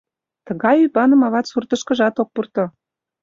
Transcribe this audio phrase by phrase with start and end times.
[0.45, 2.63] Тыгай ӱпаным ават суртышкыжат ок пурто.